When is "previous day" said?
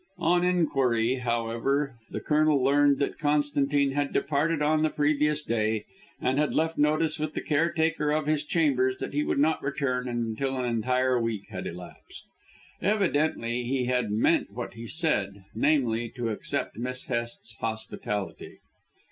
4.89-5.85